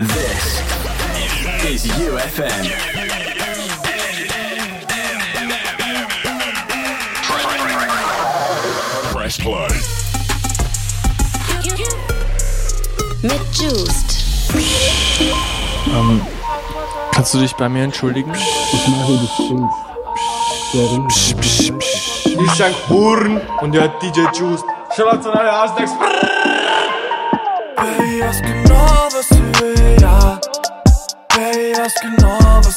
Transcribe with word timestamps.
This 0.00 0.62
is 1.68 1.84
UFM. 2.00 2.64
Press 9.12 9.36
play. 9.36 9.68
Mit 13.20 13.40
Juiced. 13.52 14.24
Ähm, 15.92 16.22
kannst 17.12 17.34
du 17.34 17.38
dich 17.40 17.54
bei 17.56 17.68
mir 17.68 17.84
entschuldigen? 17.84 18.32
Ich 18.32 18.88
mache 18.88 19.18
bestimmt. 19.18 19.70
Warum? 20.72 21.08
Psch, 21.08 21.34
psch, 21.42 21.72
psch. 21.78 22.26
Ich 22.26 22.52
sag 22.52 22.72
Huren 22.88 23.38
und 23.60 23.72
der 23.74 23.82
hat 23.82 24.02
DJ 24.02 24.20
Juice. 24.32 24.62
Schaut 24.96 25.22
zu 25.22 25.30
deiner 25.30 25.62
Ausdex. 25.62 25.90
Baby, 27.76 28.20
weiß 28.22 28.40
genau, 28.40 28.79
Parece 31.80 32.00
que 32.00 32.10
nova 32.22 32.70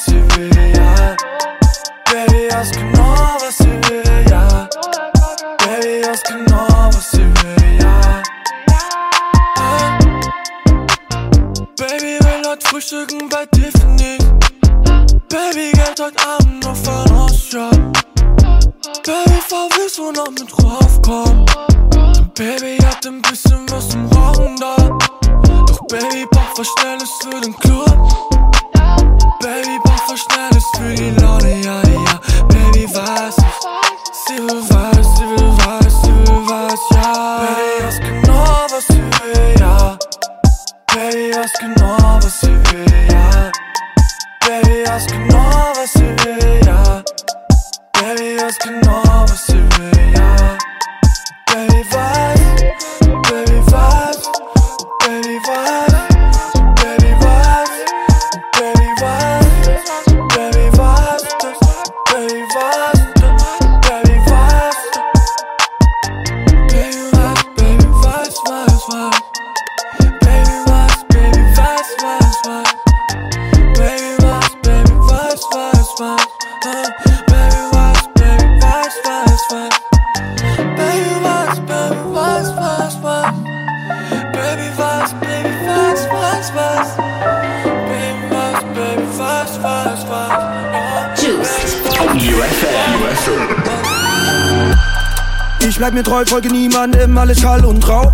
Ich 95.74 95.80
bleib 95.80 95.96
mir 95.96 96.04
treu, 96.04 96.24
folge 96.24 96.50
niemandem, 96.50 97.18
alles 97.18 97.40
Schall 97.40 97.66
und 97.66 97.90
Rauch. 97.90 98.12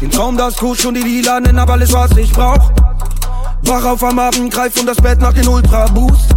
Den 0.00 0.10
Traum, 0.10 0.38
das 0.38 0.56
Kusch 0.56 0.86
und 0.86 0.94
die 0.94 1.02
Lilanen, 1.02 1.60
hab 1.60 1.68
alles, 1.68 1.92
was 1.92 2.16
ich 2.16 2.32
brauch. 2.32 2.72
Wach 3.64 3.84
auf 3.84 4.02
am 4.02 4.18
Abend, 4.18 4.50
greif 4.50 4.80
um 4.80 4.86
das 4.86 4.96
Bett 4.96 5.20
nach 5.20 5.34
den 5.34 5.46
Ultra 5.46 5.84
Boost. 5.88 6.34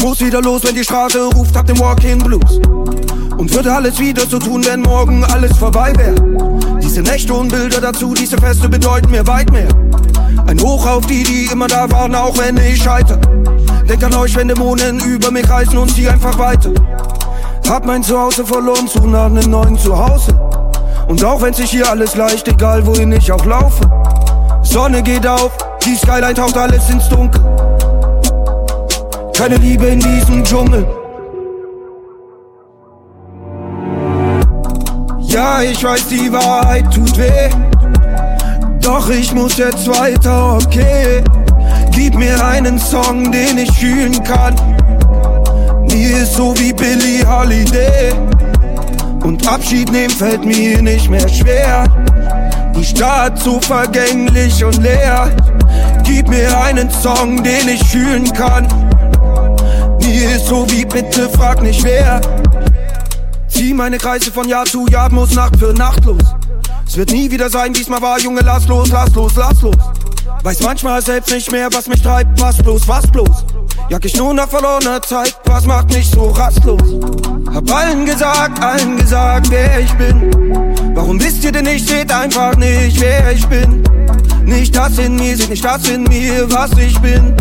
Muss 0.00 0.20
wieder 0.20 0.40
los, 0.40 0.62
wenn 0.64 0.74
die 0.74 0.82
Straße 0.82 1.26
ruft, 1.34 1.54
hab 1.54 1.66
den 1.66 1.78
Walk-in 1.78 2.18
Blues. 2.20 2.60
Und 3.36 3.54
würde 3.54 3.74
alles 3.74 3.98
wieder 3.98 4.26
so 4.26 4.38
tun, 4.38 4.64
wenn 4.64 4.80
morgen 4.80 5.22
alles 5.22 5.54
vorbei 5.58 5.92
wär. 5.98 6.14
Diese 6.80 7.02
Nächte 7.02 7.34
und 7.34 7.50
Bilder 7.50 7.82
dazu, 7.82 8.14
diese 8.14 8.38
Feste 8.38 8.70
bedeuten 8.70 9.10
mir 9.10 9.26
weit 9.26 9.52
mehr. 9.52 9.68
Ein 10.46 10.58
Hoch 10.62 10.86
auf 10.86 11.04
die, 11.04 11.24
die 11.24 11.50
immer 11.52 11.66
da 11.66 11.90
waren, 11.90 12.14
auch 12.14 12.38
wenn 12.38 12.56
ich 12.56 12.82
scheiter. 12.82 13.18
Denk 13.86 14.02
an 14.02 14.14
euch, 14.14 14.34
wenn 14.34 14.48
Dämonen 14.48 14.98
über 15.00 15.30
mich 15.30 15.46
reißen 15.46 15.76
und 15.76 15.94
zieh 15.94 16.08
einfach 16.08 16.38
weiter. 16.38 16.70
Hab 17.68 17.86
mein 17.86 18.02
Zuhause 18.02 18.44
verloren, 18.44 18.86
such 18.86 19.06
nach 19.06 19.26
einem 19.26 19.50
neuen 19.50 19.78
Zuhause. 19.78 20.32
Und 21.08 21.24
auch 21.24 21.40
wenn 21.42 21.54
sich 21.54 21.70
hier 21.70 21.88
alles 21.88 22.16
leicht, 22.16 22.48
egal 22.48 22.86
wohin 22.86 23.12
ich 23.12 23.30
auch 23.32 23.44
laufe. 23.44 23.82
Sonne 24.62 25.02
geht 25.02 25.26
auf, 25.26 25.52
die 25.84 25.96
Skyline 25.96 26.34
taucht 26.34 26.56
alles 26.56 26.88
ins 26.90 27.08
Dunkel. 27.08 27.42
Keine 29.36 29.56
Liebe 29.56 29.86
in 29.86 30.00
diesem 30.00 30.44
Dschungel. 30.44 30.86
Ja, 35.20 35.62
ich 35.62 35.82
weiß, 35.82 36.08
die 36.08 36.30
Wahrheit 36.32 36.92
tut 36.92 37.16
weh. 37.16 37.48
Doch 38.80 39.08
ich 39.08 39.32
muss 39.32 39.56
jetzt 39.56 39.88
weiter, 39.88 40.58
okay. 40.62 41.24
Gib 41.90 42.14
mir 42.14 42.44
einen 42.44 42.78
Song, 42.78 43.32
den 43.32 43.58
ich 43.58 43.72
fühlen 43.72 44.22
kann. 44.24 44.54
Mir 45.92 46.22
ist 46.22 46.34
so 46.34 46.54
wie 46.58 46.72
Billie 46.72 47.26
Holiday. 47.26 48.12
Und 49.22 49.46
Abschied 49.46 49.92
nehmen 49.92 50.10
fällt 50.10 50.44
mir 50.44 50.80
nicht 50.80 51.10
mehr 51.10 51.28
schwer. 51.28 51.84
Die 52.74 52.84
Stadt 52.84 53.38
so 53.38 53.60
vergänglich 53.60 54.64
und 54.64 54.82
leer. 54.82 55.30
Gib 56.02 56.28
mir 56.28 56.58
einen 56.60 56.90
Song, 56.90 57.42
den 57.42 57.68
ich 57.68 57.84
fühlen 57.84 58.32
kann. 58.32 58.66
Mir 60.00 60.36
ist 60.36 60.46
so 60.46 60.66
wie 60.70 60.84
bitte 60.84 61.28
frag 61.28 61.62
nicht 61.62 61.84
wer. 61.84 62.20
Zieh 63.48 63.74
meine 63.74 63.98
Kreise 63.98 64.32
von 64.32 64.48
Jahr 64.48 64.64
zu 64.64 64.86
Jahr, 64.86 65.10
muss 65.12 65.34
Nacht 65.34 65.58
für 65.58 65.74
Nacht 65.74 66.04
los. 66.04 66.22
Es 66.86 66.96
wird 66.96 67.12
nie 67.12 67.30
wieder 67.30 67.50
sein, 67.50 67.76
wie's 67.76 67.88
mal 67.88 68.02
war, 68.02 68.18
Junge, 68.18 68.40
lass 68.40 68.66
los, 68.66 68.88
lass 68.88 69.14
los, 69.14 69.36
lass 69.36 69.60
los. 69.62 69.76
Weiß 70.42 70.62
manchmal 70.62 71.02
selbst 71.02 71.32
nicht 71.32 71.52
mehr, 71.52 71.68
was 71.72 71.86
mich 71.86 72.02
treibt, 72.02 72.40
was 72.40 72.56
bloß, 72.56 72.88
was 72.88 73.06
bloß. 73.06 73.44
Jag 73.92 74.06
ich 74.06 74.16
nur 74.16 74.32
nach 74.32 74.48
verlorener 74.48 75.02
Zeit, 75.02 75.36
was 75.44 75.66
macht 75.66 75.92
mich 75.92 76.10
so 76.10 76.30
rastlos? 76.30 76.80
Hab 77.54 77.70
allen 77.70 78.06
gesagt, 78.06 78.58
allen 78.62 78.96
gesagt, 78.96 79.50
wer 79.50 79.80
ich 79.80 79.92
bin. 79.98 80.94
Warum 80.94 81.22
wisst 81.22 81.44
ihr 81.44 81.52
denn 81.52 81.66
nicht, 81.66 81.86
seht 81.86 82.10
einfach 82.10 82.56
nicht, 82.56 82.98
wer 83.02 83.32
ich 83.32 83.46
bin. 83.48 83.82
Nicht 84.46 84.74
das 84.74 84.96
in 84.96 85.16
mir, 85.16 85.36
seht 85.36 85.50
nicht 85.50 85.62
das 85.62 85.90
in 85.90 86.04
mir, 86.04 86.50
was 86.50 86.70
ich 86.78 86.98
bin. 87.02 87.36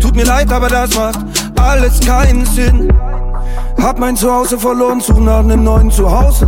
Tut 0.00 0.14
mir 0.14 0.26
leid, 0.26 0.52
aber 0.52 0.68
das 0.68 0.94
macht 0.94 1.18
alles 1.60 1.98
keinen 1.98 2.46
Sinn. 2.46 2.92
Hab 3.82 3.98
mein 3.98 4.14
Zuhause 4.14 4.60
verloren, 4.60 5.00
such 5.00 5.18
nach 5.18 5.40
einem 5.40 5.64
neuen 5.64 5.90
Zuhause. 5.90 6.46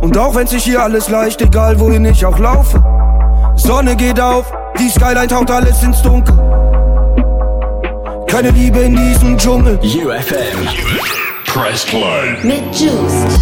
Und 0.00 0.16
auch 0.16 0.36
wenn 0.36 0.46
sich 0.46 0.62
hier 0.62 0.80
alles 0.80 1.08
leicht, 1.08 1.42
egal 1.42 1.80
wohin 1.80 2.04
ich 2.04 2.24
auch 2.24 2.38
laufe. 2.38 2.80
Sonne 3.56 3.96
geht 3.96 4.20
auf, 4.20 4.46
die 4.78 4.90
Skyline 4.90 5.26
taucht 5.26 5.50
alles 5.50 5.82
ins 5.82 6.00
Dunkel. 6.02 6.38
Keine 8.30 8.50
Liebe 8.50 8.78
in 8.78 8.94
diesem 8.94 9.36
Dschungel. 9.36 9.76
UFM. 9.82 10.68
Press 11.46 11.84
play. 11.84 12.36
Mit 12.44 12.62
Juiced. 12.78 13.40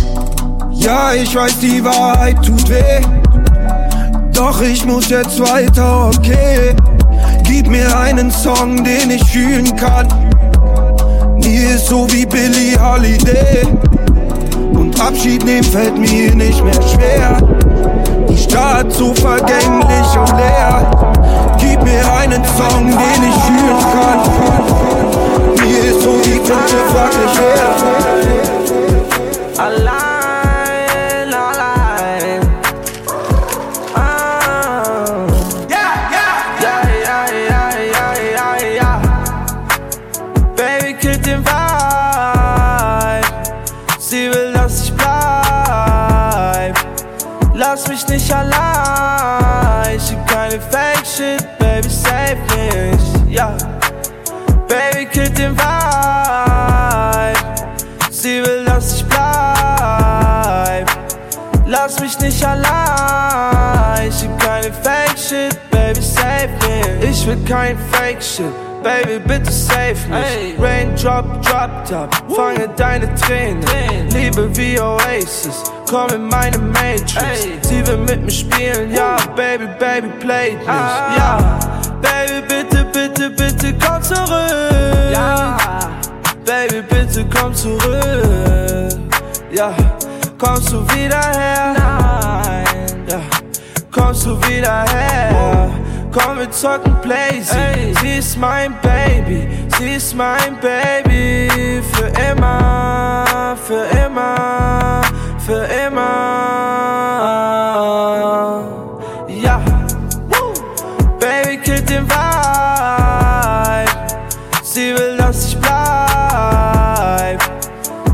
Ja, 0.73 1.13
ich 1.13 1.35
weiß, 1.35 1.59
die 1.59 1.85
Wahrheit 1.85 2.37
tut 2.43 2.71
weh. 2.71 3.03
Doch 4.33 4.63
ich 4.63 4.87
muss 4.87 5.11
jetzt 5.11 5.39
weiter, 5.41 6.11
okay. 6.17 6.75
Gib 7.43 7.69
mir 7.69 7.99
einen 7.99 8.31
Song, 8.31 8.83
den 8.83 9.11
ich 9.11 9.25
fühlen 9.25 9.77
kann. 9.77 10.09
Mir 11.37 11.75
ist 11.75 11.89
so 11.89 12.11
wie 12.11 12.25
Billie 12.25 12.81
Holiday. 12.81 13.67
Und 14.73 14.99
Abschied 14.99 15.45
nehmen 15.45 15.65
fällt 15.65 15.99
mir 15.99 16.35
nicht 16.35 16.65
mehr 16.65 16.83
schwer. 16.83 17.37
Die 18.27 18.39
Stadt 18.39 18.91
so 18.91 19.13
vergänglich 19.13 20.17
und 20.19 20.31
leer. 20.31 20.98
Mir 21.99 22.13
einen 22.13 22.45
Song, 22.45 22.87
den 22.87 23.23
ich 23.29 23.35
fühlen 23.43 23.81
kann. 23.93 24.21
Mir 25.61 25.81
ist 25.85 26.01
so 26.03 26.11
wie 26.25 26.39
bitte 26.39 26.79
frag 26.93 27.13
nicht 27.19 27.39
wer. 27.41 27.71
Allein, 29.65 31.29
allein. 31.35 32.41
Ah. 33.95 35.27
Ja, 35.69 35.87
ja, 36.15 36.29
ja, 36.63 37.19
ja, 37.51 37.63
ja, 37.95 38.07
ja, 38.37 38.49
ja. 38.77 38.91
Baby 40.55 40.91
killt 40.95 41.25
den 41.27 41.41
Vibe. 41.45 43.27
Sie 43.99 44.31
will, 44.31 44.53
dass 44.53 44.85
ich 44.85 44.93
bleib. 44.95 46.75
Lass 47.55 47.89
mich 47.89 48.07
nicht 48.07 48.33
allein. 48.33 48.68
Shit, 67.29 67.45
kein 67.47 67.77
Fake 67.93 68.23
Shit. 68.23 68.51
Baby, 68.83 69.19
bitte 69.19 69.53
save 69.53 69.97
mich. 70.09 70.25
Ey. 70.25 70.55
Raindrop, 70.59 71.43
Drop 71.43 71.85
Top, 71.85 72.09
fange 72.35 72.69
deine 72.75 73.15
Tränen. 73.17 73.61
Tränen. 73.61 74.11
Liebe 74.13 74.57
wie 74.57 74.81
Oasis, 74.81 75.63
komm 75.91 76.09
in 76.15 76.27
meine 76.27 76.57
Matrix. 76.57 77.49
Sie 77.63 77.87
will 77.87 77.99
mit 77.99 78.25
mir 78.25 78.31
spielen, 78.31 78.95
ja, 78.95 79.17
Baby, 79.37 79.67
Baby, 79.79 80.09
play 80.21 80.53
dich. 80.53 80.69
Ah. 80.69 81.15
Ja, 81.19 81.59
Baby, 82.01 82.47
bitte, 82.49 82.87
bitte, 82.95 83.29
bitte 83.29 83.75
komm 83.75 84.03
zurück. 84.03 85.13
Ja, 85.13 85.57
Baby, 86.47 86.81
bitte 86.89 87.27
komm 87.29 87.55
zurück. 87.55 88.99
Ja, 89.53 89.75
kommst 90.39 90.73
du 90.73 90.81
wieder 90.95 91.21
her? 91.21 91.75
Nein, 91.77 93.05
ja, 93.11 93.21
kommst 93.91 94.25
du 94.25 94.41
wieder 94.47 94.85
her? 94.85 95.71
komm 96.13 96.39
wir 96.39 96.51
zocken 96.51 96.97
Blazy 97.03 97.57
Ey. 97.57 97.95
Sie 98.01 98.19
ist 98.19 98.37
mein 98.37 98.75
Baby, 98.81 99.49
sie 99.79 99.95
ist 99.95 100.15
mein 100.15 100.59
Baby. 100.61 101.49
Für 101.93 102.09
immer, 102.31 103.57
für 103.67 103.85
immer, 104.05 105.03
für 105.39 105.67
immer. 105.87 106.05
Ja, 109.29 109.61
Woo. 110.29 110.53
Baby 111.19 111.57
killt 111.59 111.89
den 111.89 112.07
Vibe. 112.09 113.91
Sie 114.63 114.95
will, 114.95 115.17
dass 115.17 115.49
ich 115.49 115.59
bleib. 115.59 117.41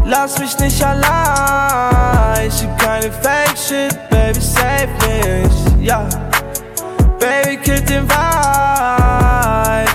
Lass 0.05 0.39
mich 0.39 0.59
nicht 0.59 0.83
allein. 0.85 2.49
Ich 2.49 2.63
hab 2.63 2.79
keine 2.79 3.11
Fake 3.13 3.57
Shit, 3.57 3.99
Baby, 4.11 4.41
save 4.41 4.89
mich 5.07 5.87
Ja 5.87 6.07
den 7.95 8.09
Vibe. 8.09 9.91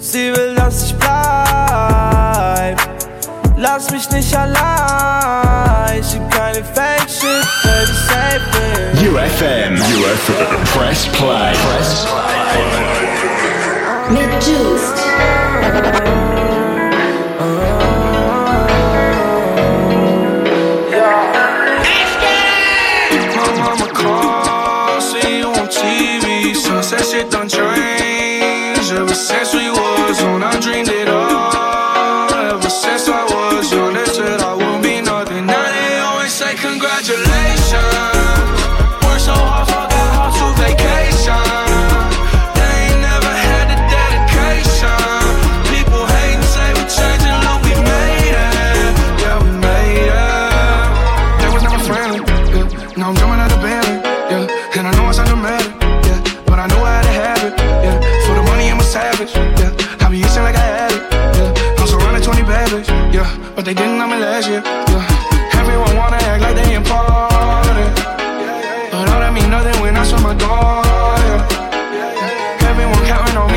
Sie 0.00 0.32
will, 0.34 0.54
dass 0.54 0.84
ich 0.86 0.94
bleib. 0.96 2.76
Lass 3.56 3.90
mich 3.90 4.10
nicht 4.10 4.36
allein. 4.36 6.00
Ich 6.00 6.14
hab 6.14 6.30
keine 6.30 6.62
Fake 6.74 7.08
Shit, 7.08 7.46
baby, 7.62 7.92
save 8.08 8.42
me. 8.52 8.68
UFM, 9.08 9.74
UFM, 9.74 10.64
press 10.76 11.06
play. 11.06 11.52
Press 11.52 12.06
play. 12.06 12.62
Mit 14.10 14.30
Juiced. 14.44 14.98
Oh, 17.40 17.44
oh, 17.44 17.62
oh. 17.68 17.71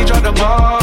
drop 0.05 0.23
the 0.23 0.31
ball. 0.31 0.79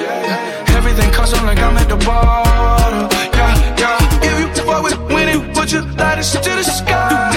Yeah. 0.00 0.76
Everything 0.76 1.10
costs 1.12 1.40
like 1.42 1.58
I'm 1.58 1.76
at 1.76 1.88
the 1.88 1.96
bottom. 1.96 3.08
Yeah, 3.34 3.76
yeah. 3.82 4.28
If 4.28 4.34
you 4.40 4.48
fuck 4.64 4.82
with 4.82 4.98
winning, 5.12 5.52
put 5.54 5.72
your 5.72 5.82
lightest 6.00 6.42
to 6.42 6.50
the 6.50 6.62
sky. 6.62 7.30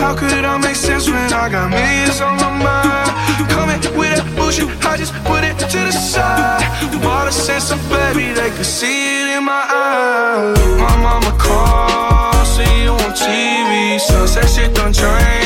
How 0.00 0.14
could 0.14 0.32
it 0.32 0.44
all 0.44 0.58
make 0.58 0.76
sense 0.76 1.08
when 1.08 1.32
I 1.32 1.48
got 1.48 1.70
millions 1.70 2.20
on 2.20 2.36
my 2.36 2.50
mind? 2.66 3.10
Coming 3.50 3.80
with 3.98 4.16
that 4.16 4.28
bullshit, 4.36 4.68
I 4.84 4.96
just 4.96 5.14
put 5.24 5.42
it 5.42 5.58
to 5.58 5.78
the 5.88 5.92
side. 5.92 6.62
Bought 7.02 7.28
a 7.28 7.32
sense 7.32 7.70
of 7.70 7.80
baby, 7.88 8.32
they 8.32 8.50
could 8.50 8.66
see 8.66 9.22
it 9.22 9.36
in 9.36 9.44
my 9.44 9.64
eyes. 9.68 10.58
My 10.78 10.96
mama 11.06 11.32
calls, 11.38 12.56
see 12.56 12.84
you 12.84 12.92
on 12.92 13.12
TV. 13.14 13.98
Sunset 13.98 14.48
shit 14.48 14.74
done 14.74 14.92
changed. 14.92 15.45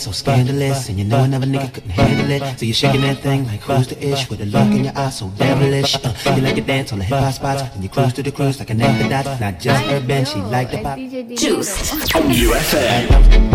so 0.00 0.12
scandalous 0.12 0.88
And 0.88 0.98
you 0.98 1.04
know 1.04 1.22
another 1.24 1.46
nigga 1.46 1.72
couldn't 1.74 1.90
handle 1.90 2.30
it. 2.30 2.58
So 2.58 2.64
you're 2.64 2.74
shaking 2.74 3.02
that 3.02 3.18
thing 3.18 3.46
like 3.46 3.60
who's 3.60 3.88
the 3.88 3.98
ish 4.12 4.28
With 4.30 4.40
a 4.40 4.46
look 4.46 4.66
in 4.72 4.84
your 4.84 4.96
eye 4.96 5.10
so 5.10 5.28
devilish? 5.36 5.94
Uh, 5.96 6.34
You 6.36 6.42
like 6.42 6.54
to 6.56 6.62
dance 6.62 6.92
on 6.92 6.98
the 6.98 7.04
hip-hop 7.04 7.34
spots 7.34 7.62
And 7.74 7.82
you 7.82 7.88
cruise 7.88 8.12
to 8.14 8.22
the 8.22 8.32
cruise 8.32 8.58
like 8.58 8.70
an 8.70 8.80
after 8.82 9.36
Not 9.44 9.60
just 9.60 9.84
urban, 9.86 10.24
she 10.24 10.38
like 10.40 10.70
the 10.70 10.78
pop. 10.78 10.98
Juice. 11.38 11.92
UFM 12.10 13.50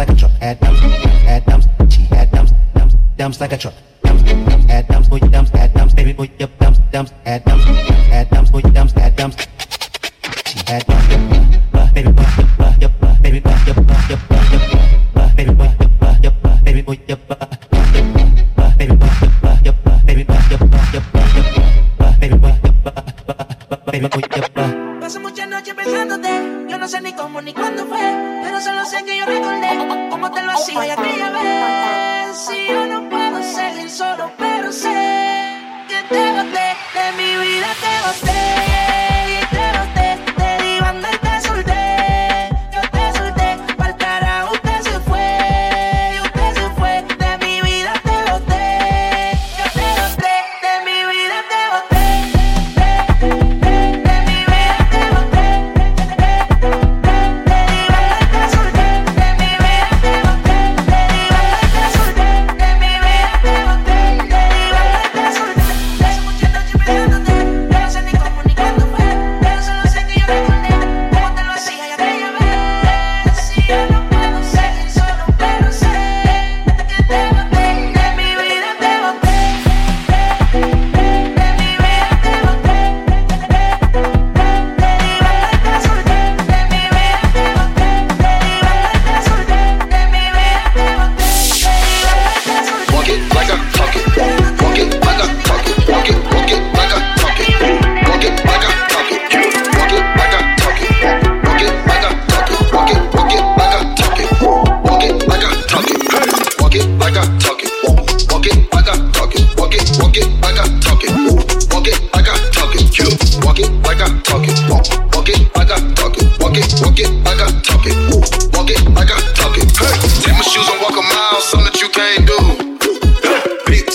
like 0.00 0.08
a 0.08 0.14
truck. 0.14 0.30
Adams, 0.40 0.80
Adams, 1.28 1.66
she 1.92 2.06
Adams, 2.14 2.52
Adams, 2.74 2.94
Adams 3.18 3.40
like 3.40 3.52
a 3.52 3.58
truck. 3.58 3.74
Adams, 4.02 5.08
boy, 5.10 5.18
Adams, 5.18 5.50
Adams, 5.52 5.92
boy, 5.94 6.30
Adams, 6.40 6.80
Adams, 6.92 7.10
Adams, 7.26 7.62
Adams, 8.10 8.50
boy, 8.50 8.62
Adams, 10.66 11.39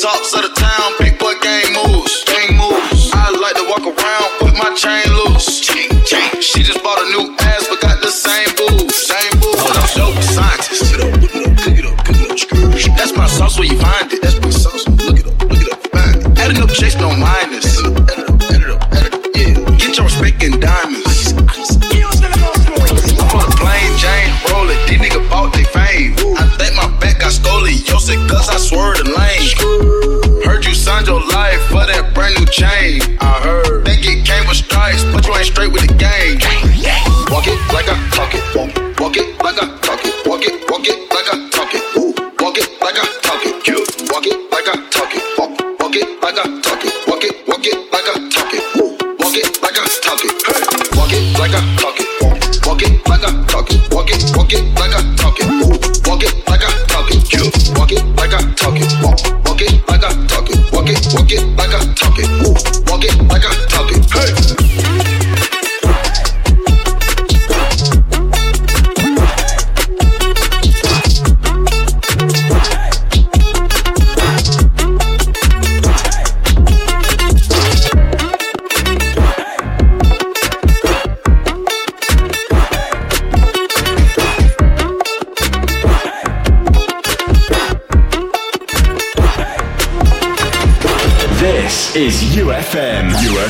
Tops 0.05 0.35
of 0.35 0.43
the 0.43 0.53
town, 0.53 0.93
big 0.99 1.17
boy 1.17 1.33
gang 1.41 1.73
moves, 1.73 2.23
gang 2.25 2.55
moves. 2.55 3.09
I 3.11 3.33
like 3.41 3.57
to 3.57 3.65
walk 3.65 3.89
around 3.89 4.29
with 4.37 4.53
my 4.53 4.69
chain 4.77 5.01
loose. 5.17 5.59
Ching, 5.61 5.89
ching. 6.05 6.29
She 6.41 6.61
just 6.61 6.83
bought 6.83 7.01
a 7.01 7.09
new 7.09 7.33
ass, 7.39 7.65
but 7.67 7.81
got 7.81 7.99
the 8.03 8.11
same 8.13 8.45
boobs, 8.53 8.93
same 8.93 9.33
boobs. 9.41 9.65
Hold 9.65 9.81
up, 9.81 9.89
dope 9.97 10.21
scientist. 10.21 10.93
Cook 10.93 11.01
it 11.01 11.09
up, 11.09 11.17
cook 11.17 11.33
it 11.33 11.45
up, 11.49 11.57
cook 11.57 11.77
it 11.79 11.85
up, 11.89 11.97
cook 12.05 12.17
it 12.21 12.85
up. 12.85 12.97
That's 12.97 13.17
my 13.17 13.25
sauce 13.25 13.57
where 13.57 13.65
you 13.65 13.79
find 13.81 14.13
it. 14.13 14.21
That's 14.21 14.39
my 14.39 14.51
sauce. 14.51 14.85
Look 14.87 15.17
it 15.17 15.25
up, 15.25 15.41
look 15.41 15.61
it 15.65 15.73
up, 15.73 15.81
find 15.89 16.21
it. 16.21 16.37
Adding 16.37 16.61
up 16.61 16.69
checks, 16.69 16.93
don't 16.93 17.19
mind 17.19 17.53
it. 17.53 17.54
Chain. 32.55 33.01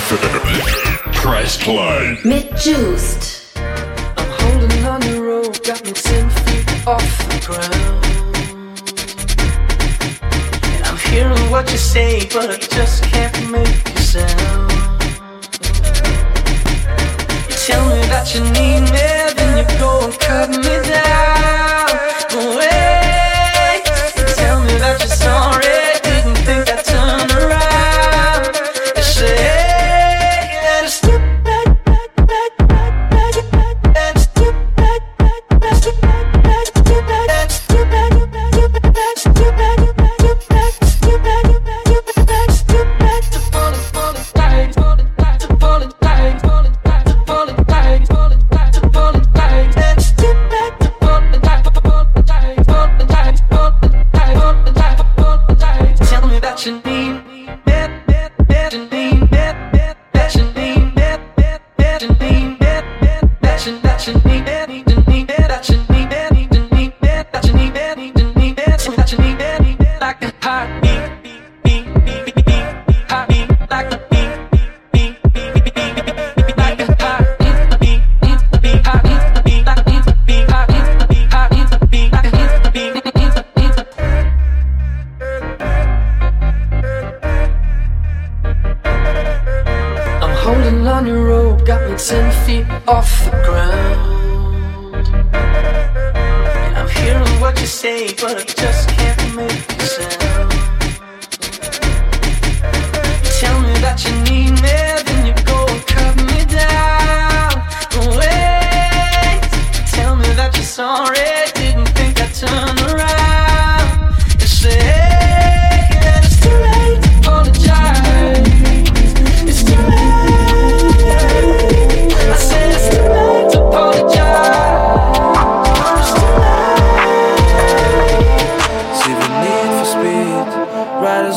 UFM. 0.05 1.13
Press 1.13 1.57
play. 1.57 2.17
Mit 2.23 2.55
Juiced. 2.57 3.41
I'm 3.55 4.29
holding 4.39 4.85
on 4.85 5.01
the 5.01 5.19
rope, 5.19 5.63
got 5.63 5.83
me 5.83 5.93
ten 5.93 6.29
feet 6.29 6.87
off 6.87 7.17
the 7.29 7.39
ground. 7.47 8.05
And 10.75 10.83
I'm 10.85 10.97
hearing 11.11 11.49
what 11.49 11.71
you 11.71 11.77
say, 11.79 12.27
but 12.31 12.51
I 12.51 12.57
just 12.57 13.03
can't 13.05 13.49
make 13.49 13.89
a 13.95 13.99
sound. 13.99 14.71
You 17.49 17.55
tell 17.65 17.85
me 17.89 18.01
that 18.13 18.35
you 18.35 18.41
need 18.53 18.74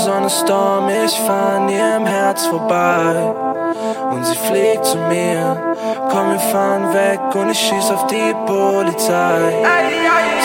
on 0.08 0.26
ich 1.04 1.20
fahr 1.20 1.56
an 1.56 1.68
ihrem 1.68 2.06
Herz 2.06 2.46
vorbei. 2.46 3.14
Und 4.10 4.24
sie 4.24 4.36
fliegt 4.36 4.84
zu 4.84 4.96
mir. 4.96 5.56
Komm, 6.10 6.30
wir 6.30 6.38
fahren 6.38 6.92
weg 6.94 7.20
und 7.34 7.50
ich 7.50 7.58
schieß 7.58 7.90
auf 7.90 8.06
die 8.06 8.34
Polizei. 8.46 9.52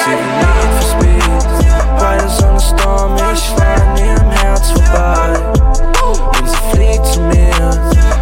Sie 0.03 0.11
will 0.11 0.33
Need 0.39 0.71
for 0.73 0.87
Speed. 0.91 1.23
Riders 2.01 2.43
on 2.43 2.59
the 2.59 2.65
Storm, 2.65 3.15
ich 3.33 3.49
fahr 3.49 3.75
an 3.75 3.97
ihrem 3.97 4.31
Herz 4.31 4.71
vorbei. 4.71 5.33
Und 6.39 6.49
sie 6.49 6.75
fliegt 6.75 7.05
zu 7.05 7.21
mir. 7.21 7.53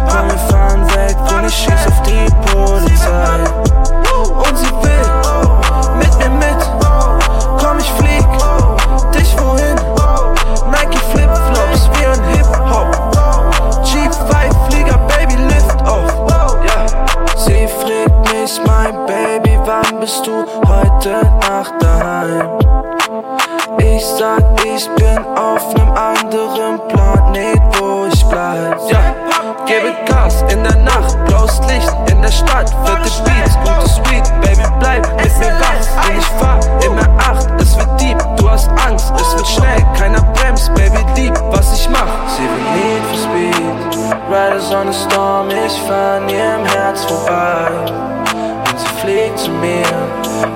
Komm, 0.08 0.28
wir 0.28 0.38
fahren 0.50 0.86
weg 0.94 1.16
und 1.34 1.46
ich 1.46 1.54
schieß 1.54 1.86
auf 1.88 2.02
die 2.02 2.26
Polizei. 2.52 3.38
Und 4.14 4.58
sie 4.58 4.72
will 4.82 5.98
mit 5.98 6.18
mir 6.18 6.30
mit. 6.30 6.70
Komm, 7.60 7.78
ich 7.78 7.90
flieg 7.92 8.21
mich, 18.32 18.60
mein 18.66 19.06
Baby, 19.06 19.58
wann 19.64 20.00
bist 20.00 20.26
du 20.26 20.44
heute 20.66 21.22
Nacht 21.40 21.74
daheim? 21.80 22.48
Ich 23.78 24.06
sag, 24.06 24.42
ich 24.64 24.88
bin 24.96 25.18
auf 25.36 25.74
nem 25.74 25.90
anderen 25.92 26.80
Planet, 26.88 27.60
wo 27.78 28.06
ich 28.12 28.24
bleib. 28.26 28.78
Ja, 28.88 29.00
gebe 29.66 29.94
Gas 30.06 30.42
in 30.48 30.62
der 30.62 30.76
Nacht, 30.76 31.16
blaues 31.26 31.60
Licht 31.68 31.92
in 32.10 32.22
der 32.22 32.30
Stadt, 32.30 32.70
fette 32.84 33.10
Beats, 33.24 33.56
gutes 33.64 33.98
Weed, 34.10 34.24
Baby, 34.40 34.68
bleib 34.78 35.06
mit 35.16 35.38
mir 35.38 35.52
wach. 35.60 36.08
Und 36.08 36.18
ich 36.18 36.26
fahr 36.40 36.58
immer 36.84 37.08
acht, 37.18 37.48
es 37.60 37.76
wird 37.76 38.00
deep, 38.00 38.18
du 38.36 38.50
hast 38.50 38.70
Angst, 38.86 39.12
es 39.16 39.36
wird 39.36 39.46
schnell, 39.46 39.84
keiner 39.98 40.22
bremst, 40.34 40.72
Baby, 40.74 41.04
lieb, 41.16 41.34
was 41.50 41.72
ich 41.78 41.88
mach. 41.88 42.06
Sie 42.28 42.42
will 42.42 42.64
Need 42.76 43.02
for 43.08 43.18
Speed, 43.18 44.12
Riders 44.30 44.72
on 44.72 44.92
the 44.92 44.98
Storm, 44.98 45.48
ich 45.50 45.80
fahr 45.82 46.16
an 46.16 46.28
ihrem 46.28 46.64
Herz 46.64 47.04
vorbei 47.04 48.21
flieg 49.02 49.36
zu 49.36 49.50
mir. 49.50 49.84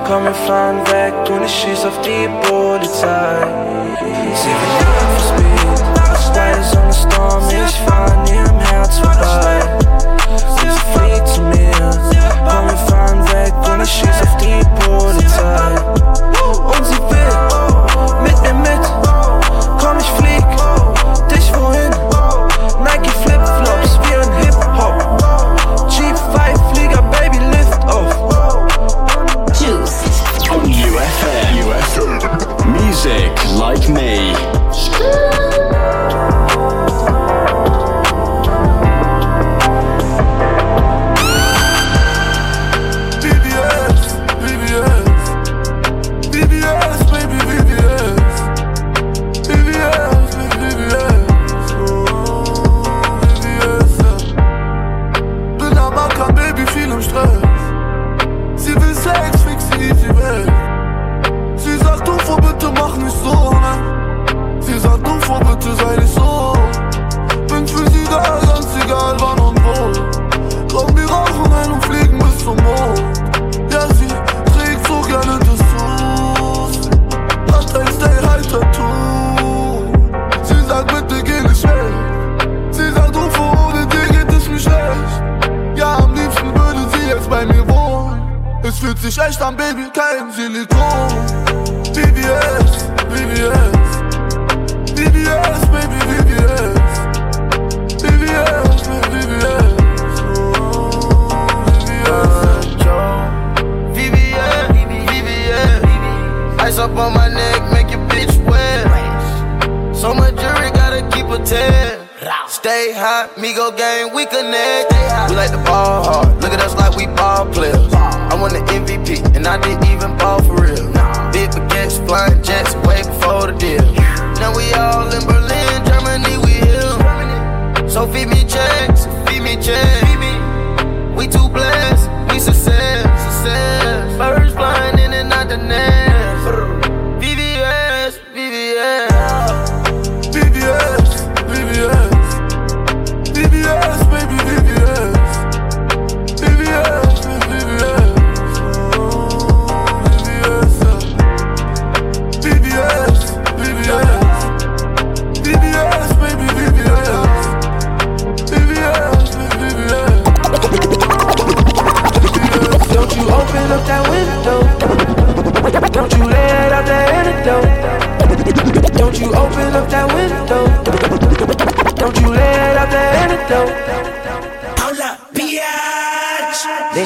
Komm, 0.06 0.24
wir 0.24 0.34
fahren 0.46 0.80
weg 0.86 1.14
und 1.30 1.44
ich 1.44 1.52
schieß 1.52 1.84
auf 1.84 2.00
die 2.02 2.28
Polizei. 2.46 3.38
Sie 4.34 4.54
will 4.60 4.74
Love 4.82 5.08
for 5.12 5.22
Speed, 5.28 5.78
Styles 6.26 6.76
on 6.76 6.92
the 6.92 6.98
Storm, 6.98 7.42
ich 7.48 7.76
fahr 7.80 8.06
an 8.12 8.26
ihrem 8.26 8.60
Herz 8.60 8.98
vorbei. 8.98 9.58
Sie 10.60 10.70
fliegt 10.92 11.28
zu 11.28 11.40
mir. 11.42 11.90
Komm, 12.48 12.68
wir 12.68 12.76
fahren 12.88 13.20
weg 13.32 13.52
und 13.68 13.82
ich 13.82 13.90
schieß 13.90 14.22
auf 14.22 14.36
die 14.36 14.62
Polizei. 14.84 15.72
Und 16.44 16.86
sie 16.86 17.00
will 17.10 18.22
mit 18.22 18.42
mir 18.42 18.54
mit. 18.54 18.84
Komm, 19.80 19.98
ich 19.98 20.10
flieg 20.18 20.45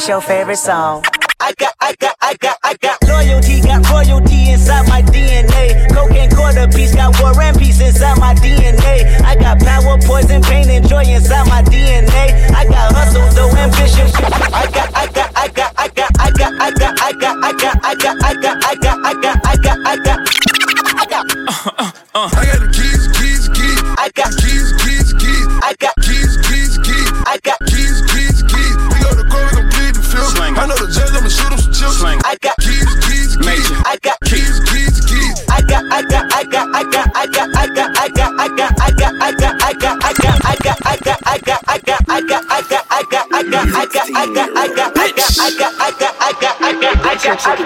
It's 0.01 0.09
your 0.09 0.23
favorite 0.23 0.57
song. 0.57 1.20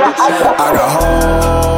I 0.07 0.73
got 0.75 0.91
home. 0.91 1.74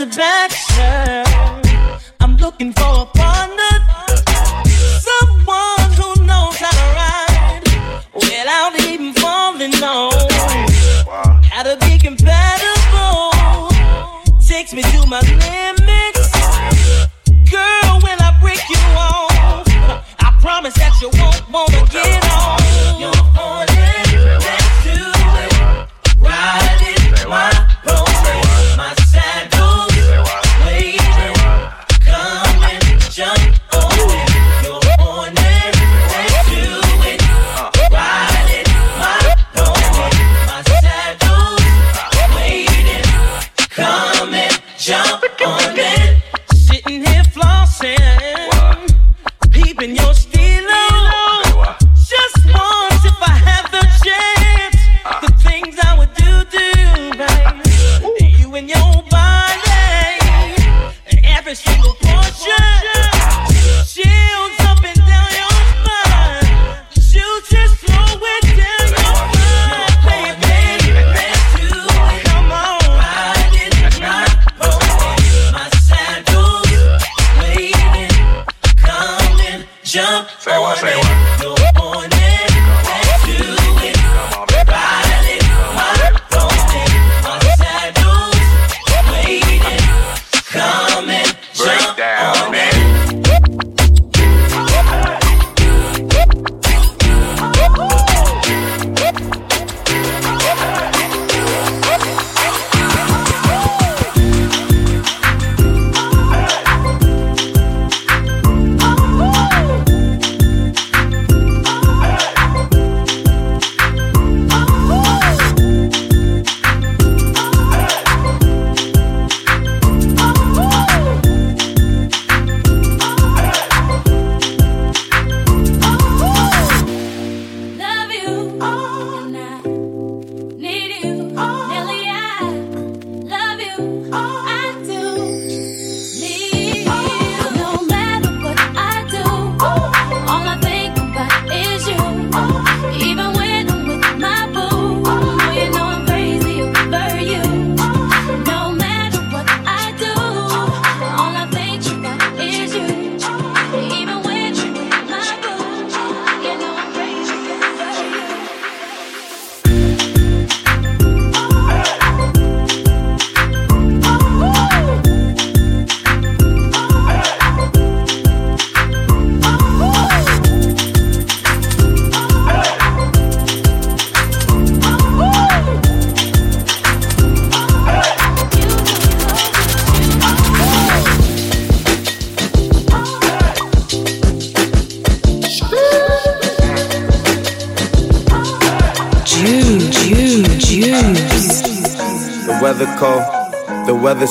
attraction. 0.00 1.24
I'm 2.20 2.36
looking 2.38 2.72
for 2.72 3.02
a 3.02 3.06
partner, 3.06 3.74
someone 5.08 5.90
who 5.98 6.24
knows 6.24 6.56
how 6.56 6.70
to 6.70 6.86
ride 6.96 7.62
without 8.14 8.80
even 8.80 9.12
falling 9.14 9.74
on. 9.82 10.10
Gotta 11.50 11.76
be 11.86 11.98
compatible. 11.98 13.68
Takes 14.46 14.72
me 14.72 14.82
to 14.82 15.06
my 15.06 15.20
limit. 15.20 15.69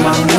my 0.00 0.31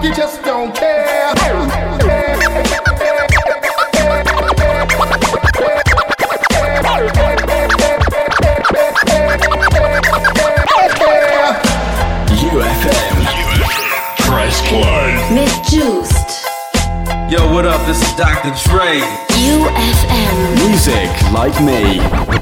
like 0.00 0.08
you 0.08 0.14
just 0.14 0.42
don't 0.42 0.74
care. 0.74 1.34
UFM. 12.50 13.16
Press 14.26 14.60
play. 14.68 15.10
Misjuiced. 15.30 16.46
Yo, 17.30 17.52
what 17.52 17.66
up? 17.66 17.86
This 17.86 18.02
is 18.02 18.16
Dr. 18.16 18.52
Dre. 18.68 19.00
UFM. 19.28 20.54
Music 20.66 21.10
like 21.32 21.60
me. 21.62 22.39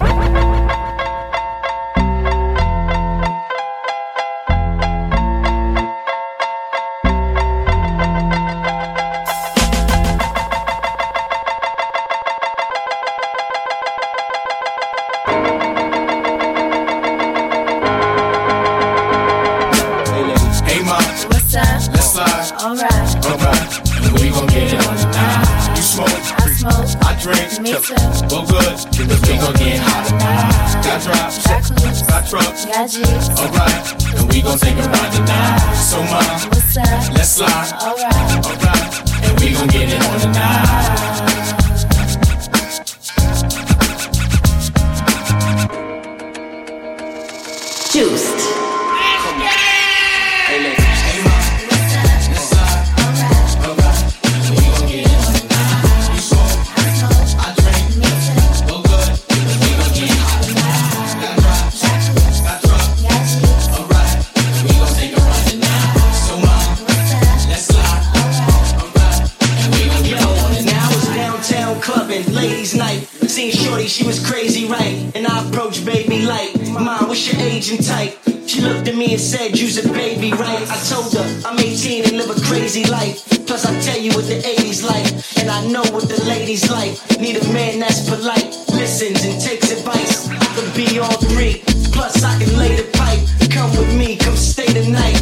Shorty, 73.59 73.89
she 73.89 74.07
was 74.07 74.25
crazy, 74.25 74.67
right? 74.67 75.11
And 75.17 75.27
I 75.27 75.45
approached 75.49 75.85
baby 75.85 76.23
like, 76.23 76.55
Mom, 76.71 77.09
what's 77.09 77.27
your 77.27 77.43
age 77.43 77.71
and 77.71 77.85
type? 77.85 78.17
She 78.47 78.61
looked 78.61 78.87
at 78.87 78.95
me 78.95 79.13
and 79.13 79.21
said, 79.21 79.59
You's 79.59 79.85
a 79.85 79.89
baby, 79.93 80.31
right? 80.31 80.63
I 80.71 80.77
told 80.89 81.13
her 81.15 81.27
I'm 81.45 81.59
18 81.59 82.05
and 82.05 82.17
live 82.19 82.31
a 82.31 82.41
crazy 82.47 82.85
life. 82.85 83.27
Plus, 83.49 83.67
I 83.67 83.75
tell 83.81 83.99
you 83.99 84.13
what 84.13 84.27
the 84.27 84.39
80s 84.39 84.87
like, 84.87 85.11
and 85.41 85.51
I 85.51 85.67
know 85.67 85.83
what 85.91 86.09
the 86.09 86.23
ladies 86.25 86.71
like. 86.71 86.95
Need 87.19 87.43
a 87.43 87.53
man 87.53 87.81
that's 87.81 88.09
polite, 88.09 88.47
listens 88.71 89.25
and 89.25 89.41
takes 89.43 89.73
advice. 89.73 90.31
I 90.31 90.47
could 90.55 90.73
be 90.77 91.01
all 91.01 91.19
three. 91.35 91.63
Plus, 91.91 92.23
I 92.23 92.39
can 92.39 92.57
lay 92.57 92.77
the 92.77 92.87
pipe. 92.97 93.19
Come 93.51 93.71
with 93.73 93.93
me, 93.99 94.17
come 94.17 94.37
stay 94.37 94.73
the 94.73 94.89
night. 94.89 95.18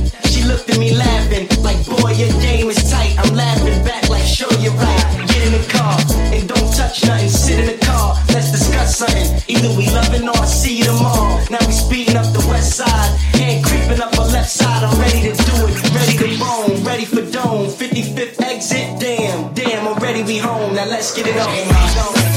Side, 12.76 13.16
hand 13.32 13.64
creeping 13.64 14.02
up 14.02 14.18
our 14.18 14.26
left 14.26 14.50
side. 14.50 14.84
I'm 14.84 15.00
ready 15.00 15.22
to 15.22 15.32
do 15.32 15.54
it, 15.66 15.94
ready 15.94 16.16
to 16.18 16.44
roam, 16.44 16.84
ready 16.84 17.06
for 17.06 17.22
dome. 17.22 17.68
55th 17.68 18.42
exit, 18.42 19.00
damn, 19.00 19.54
damn, 19.54 19.86
already 19.86 20.22
we 20.22 20.36
home. 20.36 20.74
Now 20.74 20.84
let's 20.84 21.14
get 21.16 21.26
it 21.26 21.36
on. 21.38 22.35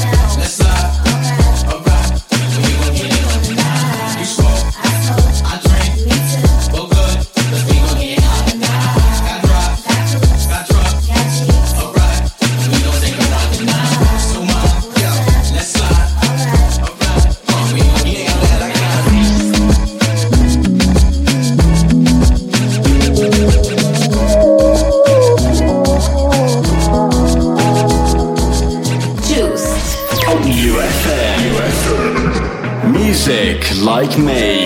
Like 34.00 34.16
Me. 34.16 34.59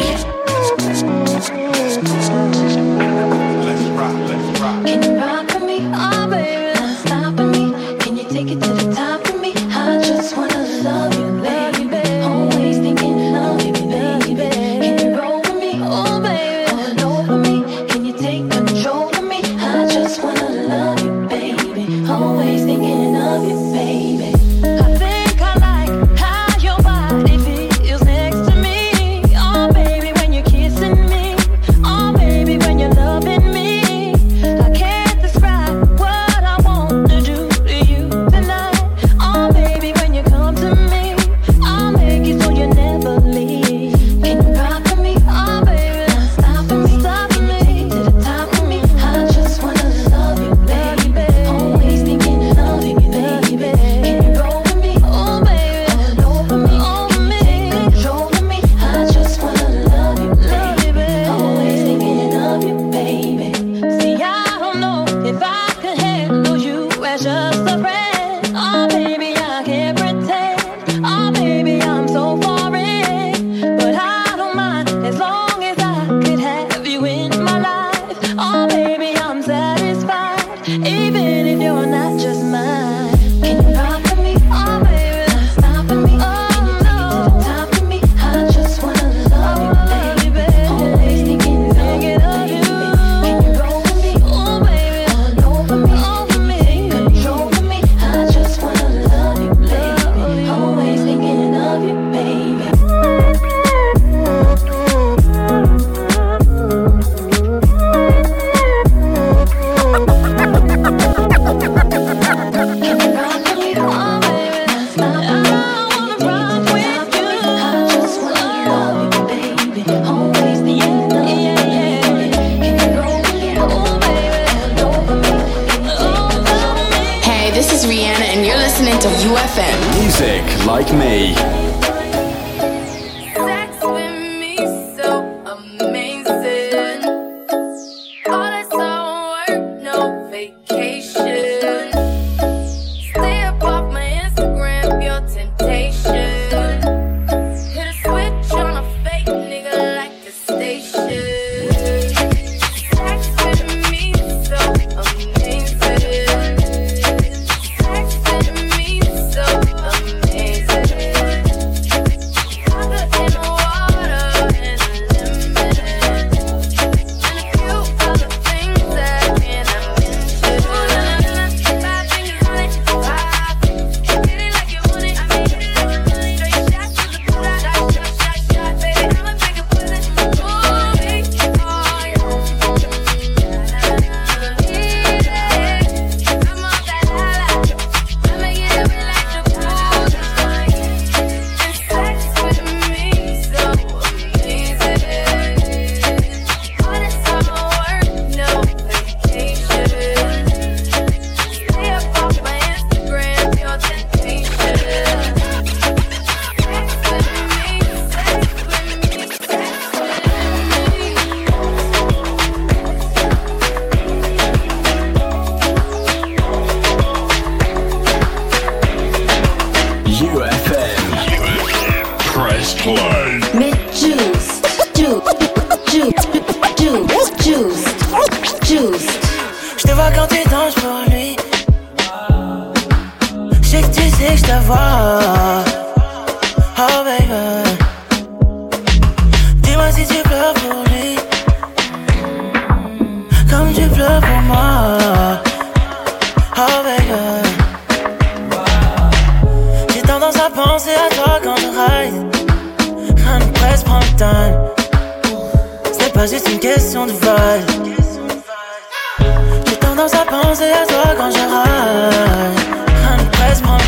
à 260.13 260.25
penser 260.27 260.71
à 260.71 260.87
toi 260.87 261.15
quand 261.17 261.31
je 261.31 261.39
rage. 261.39 262.67
Un 263.09 263.19
ah, 263.19 263.31
presse 263.33 263.63
mon. 263.63 263.79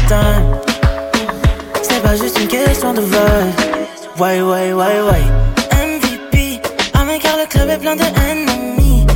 C'est 1.83 2.03
pas 2.03 2.17
juste 2.17 2.39
une 2.41 2.49
question 2.49 2.95
de 2.95 3.01
vibe. 3.01 4.19
Ouais, 4.19 4.41
ouais, 4.41 4.73
ouais, 4.73 5.01
ouais. 5.09 5.25
MVP, 5.73 6.61
à 6.95 7.05
mes 7.05 7.19
car 7.19 7.37
le 7.37 7.47
club 7.47 7.69
est 7.69 7.79
plein 7.79 7.97
de 7.97 8.03
ennemis. 8.03 9.07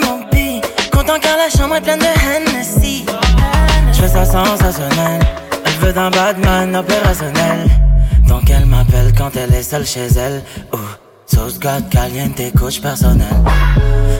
MOB, 0.00 0.62
content 0.92 1.18
car 1.20 1.36
la 1.36 1.48
chambre 1.50 1.76
est 1.76 1.80
pleine 1.80 1.98
de 1.98 2.04
Hennessy. 2.04 3.04
Je 3.92 4.02
fais 4.02 4.08
ça 4.08 4.24
sensationnel. 4.24 5.20
Elle 5.64 5.86
veut 5.86 5.92
d'un 5.92 6.10
Batman 6.10 6.76
opérationnel. 6.76 7.68
Donc 8.28 8.48
elle 8.48 8.66
m'appelle 8.66 9.12
quand 9.16 9.30
elle 9.36 9.54
est 9.54 9.62
seule 9.62 9.86
chez 9.86 10.06
elle. 10.06 10.42
Ouh. 10.72 11.05
Sauce 11.26 11.58
God 11.58 11.88
caliente, 11.90 12.52
coach 12.58 12.80
personnel. 12.80 13.26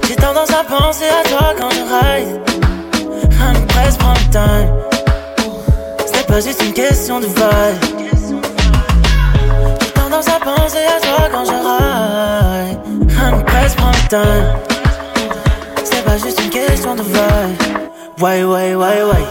J'ai 0.08 0.16
tendance 0.16 0.50
à 0.50 0.64
penser 0.64 1.04
à 1.04 1.28
toi 1.28 1.54
quand 1.56 1.70
je 1.70 1.80
ride. 1.80 2.40
Rien 3.30 3.52
ne 3.52 3.66
presse, 3.66 3.96
prends 3.96 4.12
le 4.12 4.30
time. 4.30 4.68
Ce 6.06 6.12
n'est 6.12 6.24
pas 6.26 6.40
juste 6.40 6.62
une 6.64 6.72
question 6.72 7.20
de 7.20 7.26
vibe. 7.26 7.80
J'ai 9.80 9.90
tendance 9.92 10.28
à 10.28 10.40
penser 10.40 10.78
à 10.78 11.00
toi 11.00 11.28
quand 11.32 11.44
je 11.44 11.52
ride. 11.52 12.78
Rien 13.08 13.30
ne 13.36 13.42
presse, 13.42 13.74
prends 13.76 13.92
le 13.92 14.08
time. 14.08 14.46
Ce 15.84 15.90
n'est 15.92 16.02
pas 16.02 16.18
juste 16.18 16.40
une 16.42 16.50
question 16.50 16.94
de 16.96 17.02
vibe. 17.02 18.20
Ouais, 18.20 18.42
ouais, 18.44 18.74
ouais, 18.74 19.02
ouais. 19.02 19.26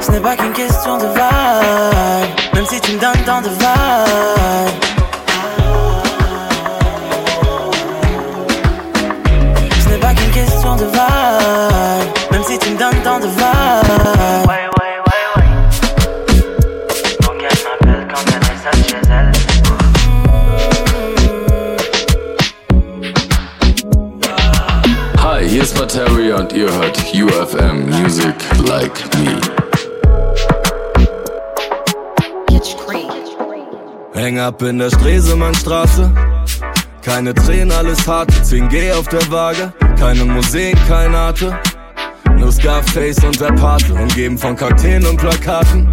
Ce 0.00 0.10
n'est 0.12 0.20
pas 0.20 0.36
qu'une 0.36 0.52
question 0.52 0.98
de 0.98 1.06
vibe. 1.06 2.43
Même 2.74 2.82
si 2.82 2.90
tu 2.90 2.96
me 2.96 3.00
donnes 3.00 3.24
tant 3.24 3.40
de 3.40 3.48
vibe. 3.50 3.60
Ce 9.80 9.88
n'est 9.90 9.98
pas 9.98 10.12
qu'une 10.12 10.30
question 10.32 10.74
de 10.74 10.84
vibe. 10.86 12.32
Même 12.32 12.42
si 12.42 12.58
tu 12.58 12.70
me 12.70 12.76
donnes 12.76 13.00
tant 13.04 13.20
de 13.20 13.26
vibe. 13.26 14.48
Ouais, 14.48 14.68
ouais, 25.36 25.48
hier 25.48 25.62
ist 25.62 25.78
Materia 25.78 26.36
und 26.38 26.52
ihr 26.52 26.72
hört 26.72 26.98
UFM 27.14 27.86
Music 27.86 28.34
Like 28.66 28.98
Me. 29.18 29.63
Häng 34.14 34.38
ab 34.38 34.62
in 34.62 34.78
der 34.78 34.90
Stresemannstraße. 34.90 36.08
Keine 37.02 37.34
Tränen, 37.34 37.72
alles 37.72 38.06
hart. 38.06 38.30
10G 38.30 38.92
auf 38.94 39.08
der 39.08 39.28
Waage. 39.28 39.72
Keine 39.98 40.24
Musik, 40.24 40.76
kein 40.86 41.12
Arte. 41.16 41.58
Nur 42.36 42.52
Scarface 42.52 43.24
und 43.24 43.40
der 43.40 43.52
Pate. 43.52 43.92
Umgeben 43.92 44.38
von 44.38 44.54
Kakteen 44.54 45.04
und 45.04 45.16
Plakaten. 45.16 45.92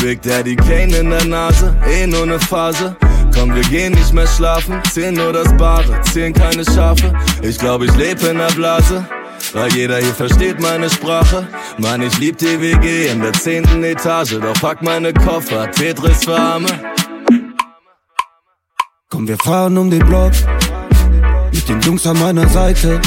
Big 0.00 0.22
Daddy 0.22 0.54
Kane 0.54 0.96
in 0.98 1.10
der 1.10 1.24
Nase. 1.24 1.76
Eh 1.90 2.06
nur 2.06 2.26
ne 2.26 2.38
Phase. 2.38 2.96
Komm, 3.34 3.52
wir 3.52 3.64
gehen 3.64 3.92
nicht 3.92 4.14
mehr 4.14 4.28
schlafen. 4.28 4.80
Zählen 4.92 5.14
nur 5.14 5.32
das 5.32 5.54
Bare. 5.56 6.00
Zählen 6.02 6.32
keine 6.32 6.64
Schafe. 6.64 7.12
Ich 7.42 7.58
glaub, 7.58 7.82
ich 7.82 7.94
leb 7.96 8.22
in 8.22 8.38
der 8.38 8.54
Blase. 8.54 9.04
Weil 9.52 9.72
jeder 9.72 9.98
hier 9.98 10.14
versteht 10.14 10.60
meine 10.60 10.88
Sprache. 10.88 11.48
Mann, 11.78 12.02
ich 12.02 12.16
lieb 12.18 12.38
die 12.38 12.60
WG 12.60 13.08
in 13.08 13.20
der 13.20 13.32
zehnten 13.32 13.82
Etage. 13.82 14.38
Doch 14.40 14.60
pack 14.60 14.80
meine 14.80 15.12
Koffer, 15.12 15.68
Tetris 15.72 16.24
für 16.24 16.36
Arme. 16.36 16.68
Komm, 19.18 19.26
wir 19.26 19.38
fahren 19.38 19.76
um 19.76 19.90
den 19.90 20.06
Block 20.06 20.30
mit 21.52 21.68
den 21.68 21.80
Jungs 21.80 22.06
an 22.06 22.20
meiner 22.20 22.48
Seite. 22.48 23.00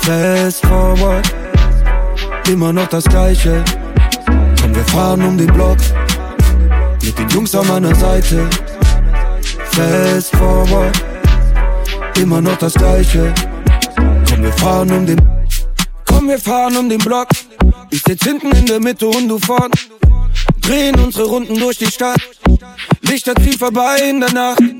Fast 0.00 0.64
forward, 0.64 1.34
immer 2.48 2.72
noch 2.72 2.86
das 2.86 3.04
Gleiche. 3.04 3.62
Komm, 4.58 4.74
wir 4.74 4.84
fahren 4.84 5.22
um 5.22 5.36
den 5.36 5.52
Block 5.52 5.76
mit 7.02 7.18
den 7.18 7.28
Jungs 7.28 7.54
an 7.54 7.66
meiner 7.68 7.94
Seite. 7.94 8.48
Fast 9.72 10.34
forward, 10.34 10.98
immer 12.18 12.40
noch 12.40 12.56
das 12.56 12.72
Gleiche. 12.72 13.34
Komm, 14.30 14.44
wir 14.44 14.52
fahren 14.54 14.90
um 14.92 15.04
den 15.04 15.20
Komm, 16.06 16.28
wir 16.28 16.38
fahren 16.38 16.74
um 16.74 16.88
den 16.88 17.00
Block. 17.00 17.28
Ich 17.90 18.02
sitz 18.02 18.24
hinten 18.24 18.50
in 18.52 18.64
der 18.64 18.80
Mitte 18.80 19.06
und 19.08 19.28
du 19.28 19.38
vorn. 19.38 19.72
Drehen 20.62 20.98
unsere 20.98 21.26
Runden 21.26 21.58
durch 21.58 21.76
die 21.76 21.86
Stadt. 21.86 22.16
Lichter 23.02 23.34
ziehen 23.36 23.58
vorbei 23.58 23.98
in 24.08 24.20
der 24.20 24.32
Nacht. 24.32 24.75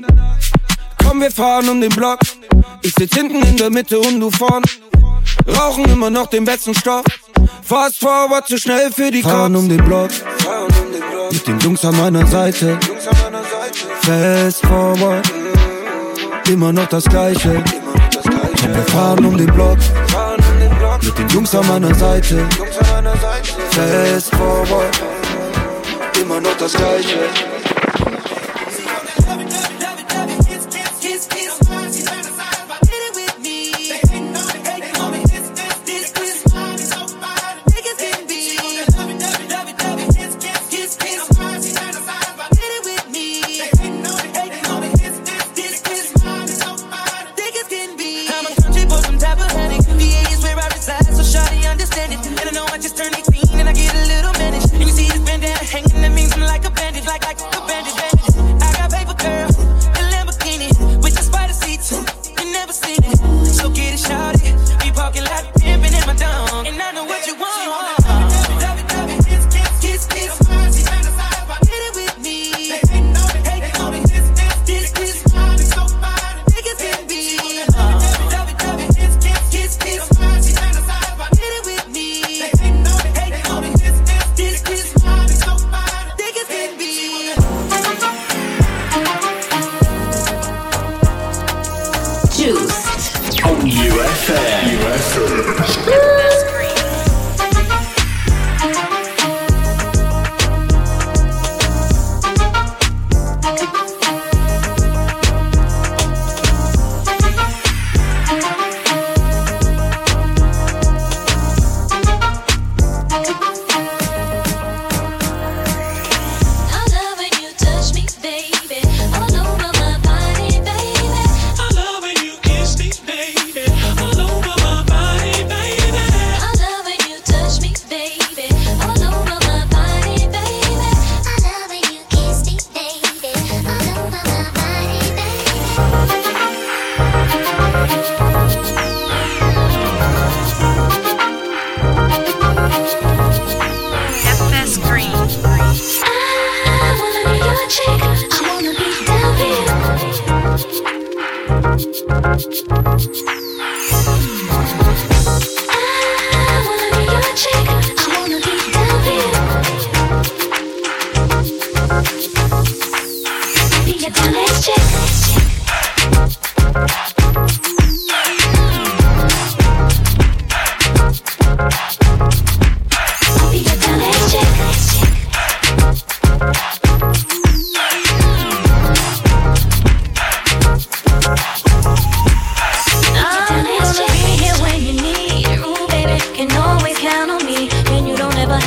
Komm, 1.07 1.21
wir 1.21 1.31
fahren 1.31 1.69
um 1.69 1.79
den 1.79 1.89
Block. 1.89 2.19
Ich 2.81 2.93
sitz 2.93 3.15
hinten 3.15 3.41
in 3.43 3.55
der 3.55 3.69
Mitte 3.69 3.97
und 3.97 4.19
du 4.19 4.29
vorn. 4.29 4.61
Rauchen 5.47 5.85
immer 5.85 6.09
noch 6.09 6.27
den 6.27 6.43
besten 6.43 6.73
Stoff. 6.75 7.05
Fast 7.63 7.99
forward, 7.99 8.45
zu 8.47 8.57
schnell 8.57 8.91
für 8.91 9.09
die 9.09 9.23
Fahren 9.23 9.55
um 9.55 9.69
den 9.69 9.83
Block. 9.85 10.09
Mit 11.31 11.47
den 11.47 11.59
Jungs 11.59 11.85
an 11.85 11.95
meiner 11.97 12.27
Seite. 12.27 12.77
Fast 14.01 14.65
forward. 14.65 15.31
Immer 16.49 16.73
noch 16.73 16.87
das 16.87 17.05
Gleiche. 17.05 17.63
Komm, 18.23 18.75
wir 18.75 18.83
fahren 18.83 19.25
um 19.25 19.37
den 19.37 19.53
Block. 19.53 19.77
Mit 21.01 21.17
den 21.17 21.27
Jungs 21.29 21.55
an 21.55 21.67
meiner 21.67 21.95
Seite. 21.95 22.45
Fast 23.71 24.35
forward. 24.35 24.99
Immer 26.21 26.41
noch 26.41 26.57
das 26.57 26.73
Gleiche. 26.73 27.19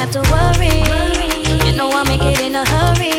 Have 0.01 0.12
to 0.12 0.22
worry. 0.32 0.80
You 1.66 1.76
know 1.76 1.90
I'll 1.90 2.07
make 2.07 2.22
it 2.22 2.40
in 2.40 2.55
a 2.55 2.64
hurry. 2.64 3.12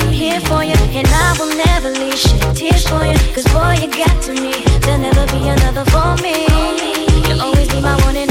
I'm 0.00 0.12
here 0.12 0.40
for 0.42 0.62
you, 0.62 0.78
and 0.94 1.08
I 1.08 1.34
will 1.38 1.54
never 1.56 1.90
leave. 1.90 2.14
Shed 2.14 2.54
tears 2.54 2.86
for 2.86 3.04
you, 3.04 3.18
cause 3.34 3.46
boy, 3.50 3.74
you 3.82 3.90
got 3.90 4.22
to 4.26 4.32
me. 4.32 4.54
There'll 4.82 5.00
never 5.00 5.26
be 5.26 5.48
another 5.48 5.84
for 5.90 6.14
me. 6.22 6.46
You'll 7.26 7.42
always 7.42 7.68
be 7.68 7.80
my 7.80 7.96
one 8.04 8.16
and 8.16 8.27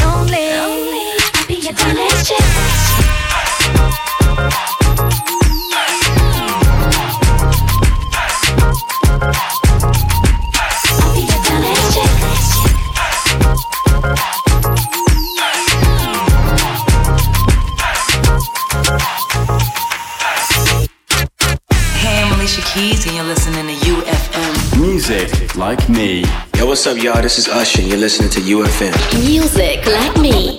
like 25.67 25.89
me. 25.89 26.23
Yo, 26.55 26.65
what's 26.65 26.87
up, 26.87 26.95
y'all? 26.95 27.21
This 27.21 27.37
is 27.37 27.49
Usher, 27.49 27.81
and 27.81 27.89
you're 27.89 27.99
listening 27.99 28.29
to 28.29 28.39
UFM. 28.39 28.93
Music 29.19 29.85
like 29.85 30.15
me. 30.17 30.57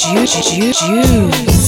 Juice, 0.00 1.59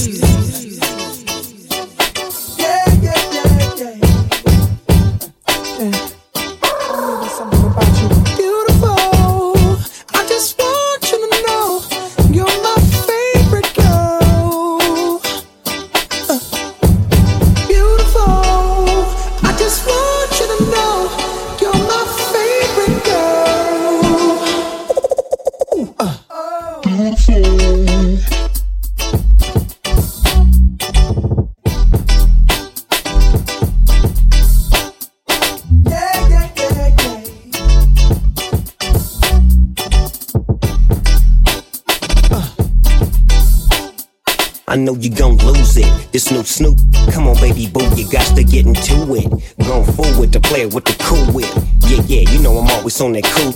on 53.03 53.11
that 53.13 53.23
cool. 53.35 53.53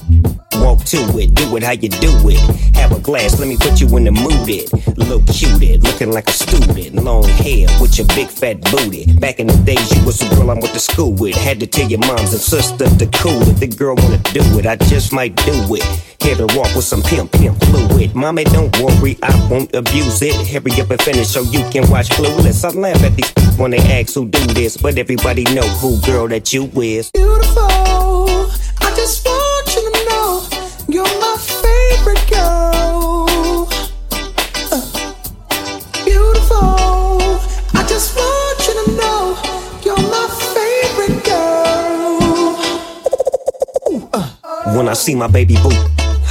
Walk 0.61 0.83
to 0.85 0.97
it, 1.19 1.33
do 1.33 1.55
it 1.55 1.63
how 1.63 1.71
you 1.71 1.87
do 1.87 2.11
it. 2.27 2.39
Have 2.75 2.91
a 2.91 2.99
glass, 2.99 3.39
let 3.39 3.47
me 3.47 3.55
put 3.55 3.79
you 3.79 3.87
in 3.95 4.03
the 4.03 4.11
mood. 4.11 4.49
It 4.49 4.71
look 4.97 5.25
cute, 5.27 5.63
it 5.63 5.81
looking 5.83 6.11
like 6.11 6.27
a 6.27 6.31
student. 6.31 6.95
Long 6.95 7.23
hair 7.23 7.67
with 7.79 7.97
your 7.97 8.07
big 8.07 8.27
fat 8.27 8.59
booty. 8.71 9.05
Back 9.19 9.39
in 9.39 9.47
the 9.47 9.57
days, 9.63 9.87
you 9.95 10.05
was 10.05 10.21
a 10.21 10.35
girl 10.35 10.51
I 10.51 10.55
went 10.55 10.73
to 10.73 10.79
school 10.79 11.13
with. 11.13 11.35
Had 11.35 11.59
to 11.61 11.67
tell 11.67 11.87
your 11.87 11.99
moms 11.99 12.33
and 12.33 12.41
sisters 12.41 12.97
to 12.97 13.07
cool 13.07 13.41
it. 13.47 13.57
The 13.57 13.67
girl 13.67 13.95
wanna 13.95 14.17
do 14.35 14.43
it, 14.59 14.65
I 14.65 14.75
just 14.75 15.13
might 15.13 15.35
do 15.45 15.55
it. 15.75 15.83
Here 16.19 16.35
to 16.35 16.47
walk 16.57 16.75
with 16.75 16.83
some 16.83 17.01
pimp, 17.01 17.31
pimp 17.31 17.63
fluid. 17.65 18.13
Mommy, 18.15 18.43
don't 18.43 18.75
worry, 18.79 19.17
I 19.23 19.31
won't 19.49 19.73
abuse 19.73 20.21
it. 20.21 20.35
Hurry 20.47 20.81
up 20.81 20.91
and 20.91 21.01
finish 21.01 21.29
so 21.29 21.41
you 21.43 21.63
can 21.69 21.89
watch 21.89 22.09
Clueless. 22.09 22.65
I 22.65 22.77
laugh 22.77 23.01
at 23.03 23.15
these 23.15 23.31
when 23.57 23.71
they 23.71 23.79
ask 23.79 24.13
who 24.13 24.27
do 24.27 24.45
this, 24.47 24.75
but 24.75 24.97
everybody 24.97 25.43
know 25.55 25.67
who 25.79 26.01
girl 26.01 26.27
that 26.27 26.51
you 26.51 26.69
is. 26.81 27.11
Beautiful. 27.11 27.67
I 28.81 28.93
just 28.95 29.25
want 29.25 29.36
When 44.75 44.87
I 44.87 44.93
see 44.93 45.15
my 45.15 45.27
baby 45.27 45.55
boo, 45.55 45.71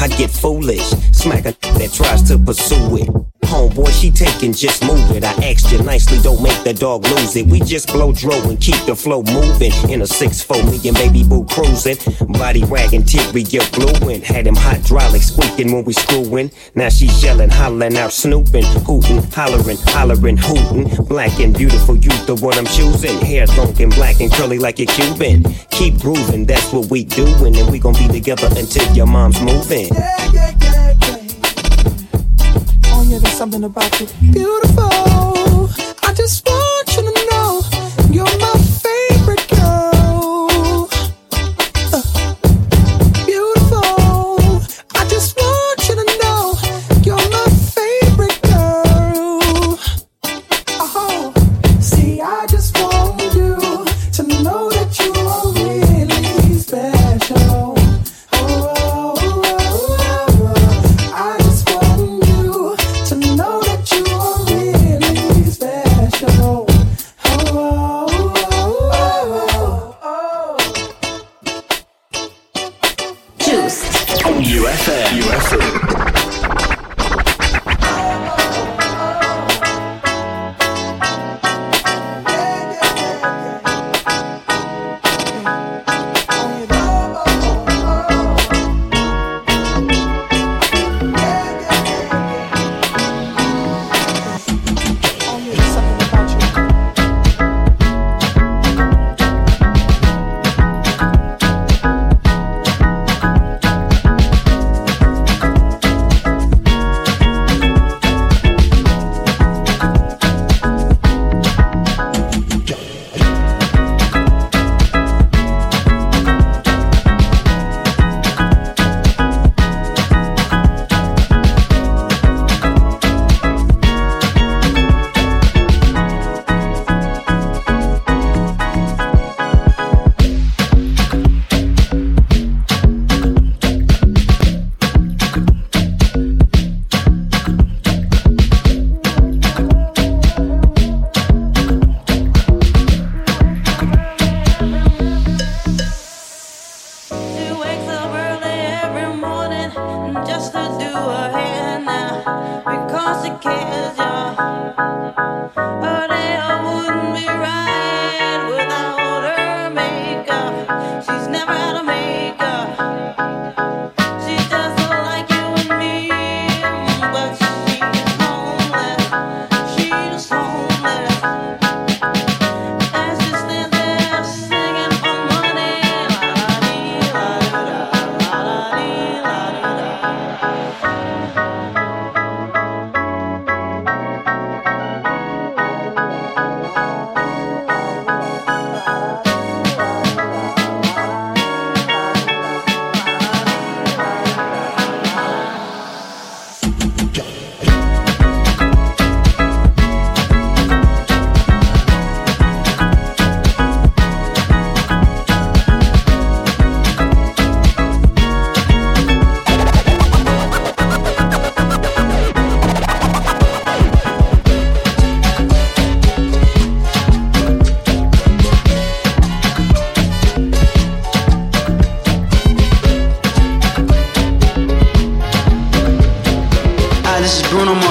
I 0.01 0.09
get 0.17 0.31
foolish. 0.31 0.89
Smack 1.13 1.47
a 1.47 1.53
that 1.79 1.91
tries 1.93 2.23
to 2.25 2.39
pursue 2.39 2.97
it. 2.99 3.26
Homeboy, 3.47 3.93
she 4.01 4.11
taking, 4.11 4.53
just 4.53 4.85
move 4.85 5.11
it. 5.13 5.25
I 5.25 5.33
asked 5.51 5.71
you 5.73 5.83
nicely, 5.83 6.19
don't 6.21 6.43
make 6.43 6.63
the 6.65 6.75
dog 6.75 7.07
lose 7.07 7.37
it. 7.37 7.47
We 7.47 7.61
just 7.61 7.89
blow 7.89 8.13
dro 8.13 8.35
and 8.49 8.61
keep 8.61 8.79
the 8.87 8.95
flow 8.95 9.23
moving. 9.23 9.73
In 9.91 10.03
a 10.03 10.05
6-4 10.05 10.65
million 10.65 10.95
baby 10.95 11.23
boo 11.23 11.45
cruising. 11.47 11.97
Body 12.33 12.65
wagging, 12.65 13.03
interior 13.03 13.63
gluing. 13.73 14.23
Had 14.23 14.47
them 14.47 14.57
hydraulics 14.57 15.29
squeaking 15.33 15.73
when 15.73 15.85
we 15.85 15.93
screwing. 15.93 16.51
Now 16.75 16.89
she 16.89 17.07
yelling, 17.23 17.51
hollering 17.51 17.97
out, 17.97 18.13
snooping, 18.13 18.65
hooting, 18.85 19.23
hollering, 19.31 19.79
hollering, 19.87 20.37
hooting. 20.37 21.05
Black 21.07 21.39
and 21.41 21.57
beautiful, 21.57 21.97
you 21.97 22.11
the 22.27 22.35
one 22.35 22.59
I'm 22.59 22.67
choosing. 22.67 23.19
Hair 23.21 23.47
long 23.57 23.81
and 23.81 23.95
black 23.95 24.21
and 24.21 24.33
curly 24.33 24.59
like 24.59 24.81
a 24.81 24.87
Cuban. 24.87 25.45
Keep 25.71 26.01
grooving, 26.01 26.47
that's 26.47 26.73
what 26.73 26.91
we 26.91 27.05
doing. 27.05 27.57
And 27.57 27.71
we 27.71 27.79
gon' 27.79 27.95
be 27.95 28.09
together 28.09 28.49
until 28.57 28.93
your 28.95 29.07
mom's 29.07 29.41
moving. 29.41 29.89
Oh 29.93 30.31
yeah, 30.33 30.53
there's 30.59 30.96
something 33.51 33.65
about 33.65 34.01
you. 34.01 34.07
Beautiful. 34.33 34.91
I 36.03 36.13
just 36.15 36.45
want 36.49 36.66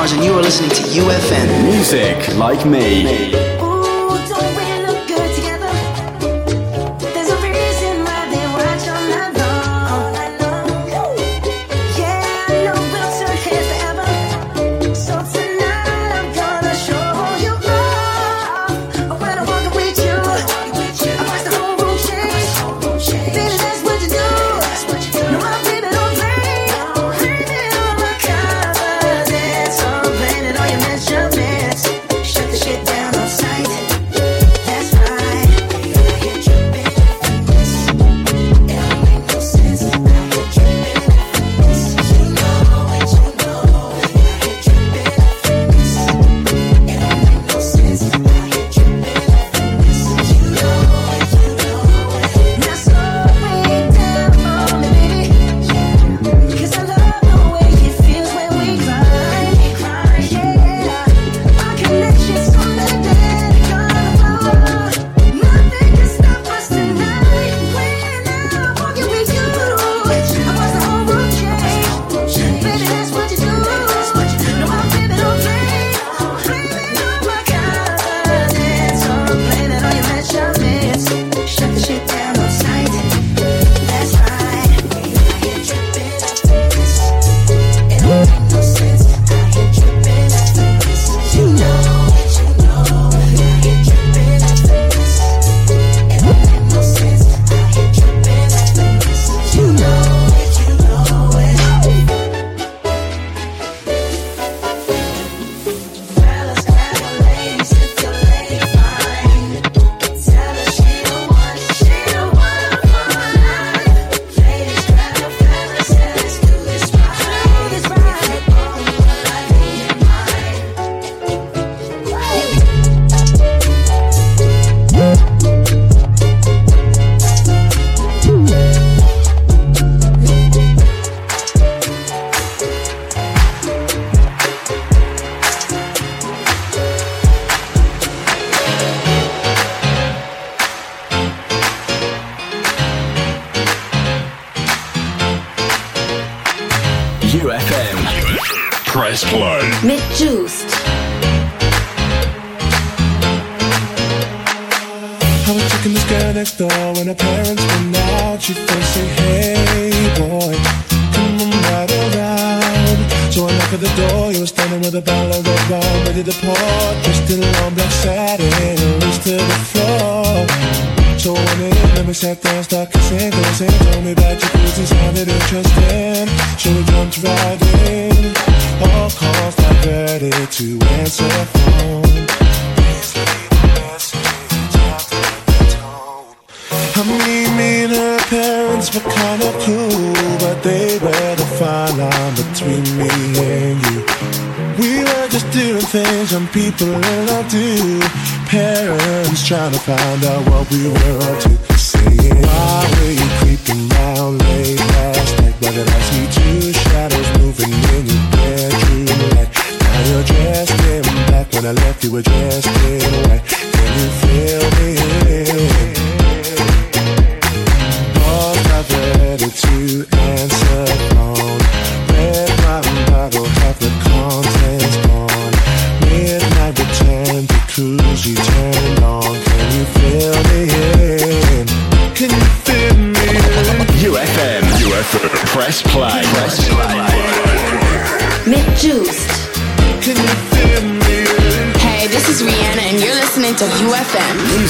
Mars, 0.06 0.14
and 0.14 0.24
you 0.24 0.34
are 0.34 0.42
listening 0.42 0.70
to 0.70 0.84
UFN. 0.84 1.64
Music 1.64 2.38
like 2.38 2.64
me. 2.64 3.55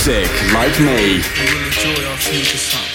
like 0.08 0.80
me. 0.80 2.95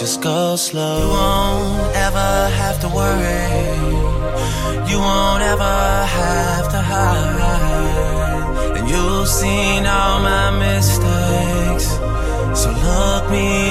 just 0.00 0.22
go 0.22 0.56
slow. 0.56 0.98
You 1.02 1.08
won't 1.10 1.94
ever 1.94 2.48
have 2.60 2.80
to 2.80 2.88
worry. 2.88 3.48
You 4.90 4.98
won't 4.98 5.42
ever 5.42 6.06
have 6.20 6.70
to 6.74 6.80
hide. 6.92 7.98
And 8.78 8.88
you've 8.88 9.28
seen 9.28 9.84
all 9.84 10.20
my 10.20 10.50
mistakes. 10.64 11.88
So 12.60 12.70
look 12.88 13.30
me 13.30 13.69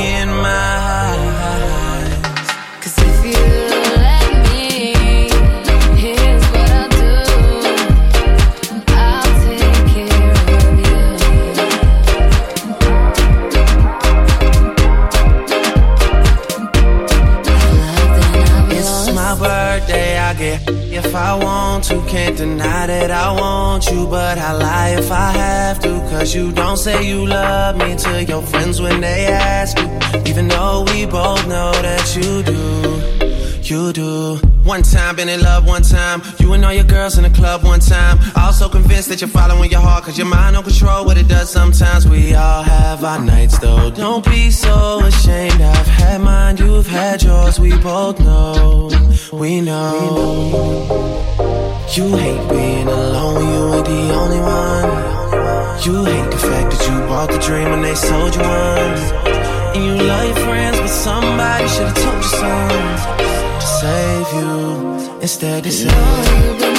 You 21.90 22.04
can't 22.04 22.38
deny 22.38 22.86
that 22.86 23.10
I 23.10 23.32
want 23.32 23.90
you. 23.90 24.06
But 24.06 24.38
I 24.38 24.54
lie 24.54 24.90
if 24.90 25.12
I 25.12 25.32
have 25.32 25.80
to, 25.80 26.00
cause 26.12 26.36
you 26.36 26.52
don't 26.52 26.78
say 26.78 27.08
you 27.08 27.26
love 27.26 27.78
me 27.78 27.96
to 27.96 28.24
your 28.24 28.44
friends 28.44 28.80
when 28.80 29.02
they 29.02 29.26
ask 29.26 29.78
you. 29.80 29.88
Even 30.26 30.48
though 30.48 30.86
we 30.88 31.06
both 31.06 31.48
know 31.48 31.72
that 31.72 32.16
you 32.16 32.44
do. 32.44 33.20
You 33.64 33.94
do. 33.94 34.36
One 34.64 34.84
time, 34.84 35.16
been 35.16 35.30
in 35.30 35.42
love 35.42 35.66
one 35.66 35.82
time. 35.82 36.22
You 36.40 36.54
and 36.54 36.64
all 36.64 36.74
your 36.74 36.84
girls 36.84 37.18
in 37.18 37.24
the 37.24 37.30
club 37.30 37.64
one 37.64 37.80
time. 37.80 38.20
Also 38.36 38.70
convinced 38.70 39.10
that 39.10 39.22
you're 39.22 39.30
following 39.30 39.72
your 39.72 39.82
heart, 39.82 40.04
cause 40.04 40.18
your 40.18 40.28
mind 40.28 40.56
don't 40.56 40.64
control 40.64 41.06
what 41.06 41.18
it 41.18 41.28
does 41.28 41.50
sometimes. 41.50 42.08
We 42.08 42.36
all 42.36 42.62
have 42.62 43.04
our 43.04 43.20
nights 43.20 43.58
though. 43.58 43.90
Don't 43.90 44.24
be 44.26 44.52
so 44.52 45.00
ashamed. 45.06 45.62
I've 45.62 45.88
had 45.88 46.22
mine, 46.22 46.58
you've 46.58 46.88
had 46.88 47.24
yours. 47.24 47.60
We 47.60 47.76
both 47.78 48.20
know. 48.20 48.90
We 49.34 49.62
know. 49.62 49.94
We 49.94 50.16
know. 50.16 51.49
You 51.92 52.06
hate 52.16 52.50
being 52.50 52.88
alone, 52.88 53.42
you 53.50 53.74
ain't 53.74 53.86
the 53.86 54.14
only 54.14 54.40
one. 54.40 54.90
You 55.84 56.06
hate 56.06 56.30
the 56.30 56.38
fact 56.38 56.70
that 56.72 56.88
you 56.88 57.00
bought 57.08 57.32
the 57.32 57.40
dream 57.40 57.68
and 57.68 57.84
they 57.84 57.96
sold 57.96 58.36
you 58.36 58.42
one. 58.42 58.96
And 59.74 59.84
you 59.86 59.96
love 60.08 60.28
your 60.28 60.36
friends, 60.46 60.78
but 60.78 60.88
somebody 60.88 61.68
should've 61.68 61.96
told 61.96 62.18
you 62.18 62.30
something 62.44 62.90
to 63.60 63.68
save 63.82 64.34
you. 64.38 65.20
Instead, 65.22 65.66
it's 65.66 65.84
love. 65.84 66.79